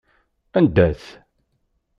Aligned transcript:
Anda-t? 0.57 1.05